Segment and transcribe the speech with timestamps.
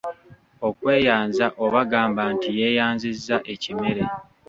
[0.67, 4.03] Okweyanza oba gamba nti yeeyanzizza ekimere.